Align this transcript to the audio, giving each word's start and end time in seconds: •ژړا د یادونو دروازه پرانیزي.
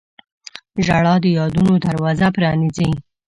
•ژړا 0.85 1.13
د 1.23 1.25
یادونو 1.37 1.73
دروازه 1.85 2.27
پرانیزي. 2.35 2.89